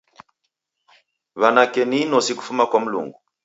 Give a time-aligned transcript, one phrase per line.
[1.35, 3.19] Wanake ni inosi kufuma kwa mlungu.